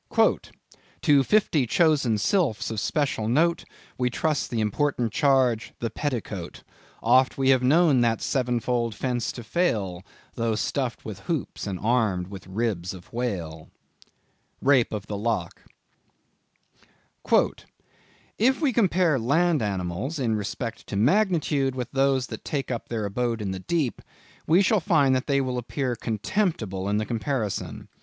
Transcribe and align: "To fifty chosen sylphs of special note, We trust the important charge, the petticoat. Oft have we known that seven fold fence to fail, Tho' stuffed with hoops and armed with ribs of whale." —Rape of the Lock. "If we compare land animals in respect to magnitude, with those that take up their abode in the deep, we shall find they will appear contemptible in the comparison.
"To 1.03 1.21
fifty 1.23 1.67
chosen 1.67 2.17
sylphs 2.17 2.71
of 2.71 2.79
special 2.79 3.27
note, 3.27 3.65
We 3.99 4.09
trust 4.09 4.49
the 4.49 4.59
important 4.59 5.11
charge, 5.11 5.75
the 5.77 5.91
petticoat. 5.91 6.63
Oft 7.03 7.33
have 7.33 7.37
we 7.37 7.55
known 7.59 8.01
that 8.01 8.19
seven 8.19 8.59
fold 8.59 8.95
fence 8.95 9.31
to 9.33 9.43
fail, 9.43 10.03
Tho' 10.33 10.55
stuffed 10.55 11.05
with 11.05 11.19
hoops 11.29 11.67
and 11.67 11.79
armed 11.79 12.29
with 12.29 12.47
ribs 12.47 12.95
of 12.95 13.13
whale." 13.13 13.69
—Rape 14.59 14.91
of 14.91 15.05
the 15.05 15.15
Lock. 15.17 15.61
"If 18.39 18.59
we 18.59 18.73
compare 18.73 19.19
land 19.19 19.61
animals 19.61 20.17
in 20.17 20.33
respect 20.35 20.87
to 20.87 20.95
magnitude, 20.95 21.75
with 21.75 21.91
those 21.91 22.25
that 22.25 22.43
take 22.43 22.71
up 22.71 22.89
their 22.89 23.05
abode 23.05 23.39
in 23.39 23.51
the 23.51 23.59
deep, 23.59 24.01
we 24.47 24.63
shall 24.63 24.79
find 24.79 25.13
they 25.15 25.41
will 25.41 25.59
appear 25.59 25.95
contemptible 25.95 26.89
in 26.89 26.97
the 26.97 27.05
comparison. 27.05 27.87